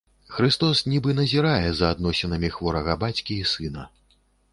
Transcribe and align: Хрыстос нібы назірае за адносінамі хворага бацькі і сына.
Хрыстос 0.35 0.79
нібы 0.93 1.11
назірае 1.19 1.69
за 1.79 1.89
адносінамі 1.95 2.49
хворага 2.57 2.97
бацькі 3.05 3.37
і 3.43 3.45
сына. 3.53 3.83